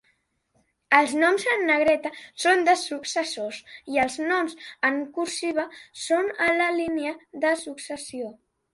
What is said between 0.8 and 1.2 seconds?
Els